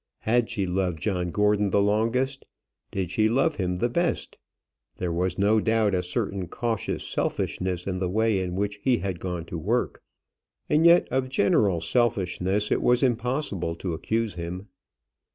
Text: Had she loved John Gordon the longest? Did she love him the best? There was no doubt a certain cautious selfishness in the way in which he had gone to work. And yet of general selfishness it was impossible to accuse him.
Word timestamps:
Had 0.21 0.49
she 0.49 0.65
loved 0.65 0.99
John 0.99 1.29
Gordon 1.29 1.69
the 1.69 1.79
longest? 1.79 2.45
Did 2.89 3.11
she 3.11 3.27
love 3.27 3.57
him 3.57 3.75
the 3.75 3.87
best? 3.87 4.39
There 4.97 5.11
was 5.11 5.37
no 5.37 5.59
doubt 5.61 5.93
a 5.93 6.01
certain 6.01 6.47
cautious 6.47 7.03
selfishness 7.05 7.85
in 7.85 7.99
the 7.99 8.09
way 8.09 8.41
in 8.41 8.55
which 8.55 8.79
he 8.81 8.97
had 8.97 9.19
gone 9.19 9.45
to 9.45 9.59
work. 9.59 10.01
And 10.67 10.87
yet 10.87 11.07
of 11.11 11.29
general 11.29 11.81
selfishness 11.81 12.71
it 12.71 12.81
was 12.81 13.03
impossible 13.03 13.75
to 13.75 13.93
accuse 13.93 14.33
him. 14.33 14.69